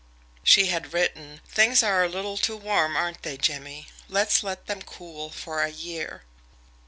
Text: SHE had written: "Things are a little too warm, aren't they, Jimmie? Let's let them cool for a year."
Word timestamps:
SHE 0.41 0.65
had 0.65 0.93
written: 0.95 1.41
"Things 1.47 1.83
are 1.83 2.03
a 2.03 2.09
little 2.09 2.35
too 2.35 2.57
warm, 2.57 2.95
aren't 2.95 3.21
they, 3.21 3.37
Jimmie? 3.37 3.85
Let's 4.09 4.41
let 4.41 4.65
them 4.65 4.81
cool 4.81 5.29
for 5.29 5.61
a 5.61 5.69
year." 5.69 6.23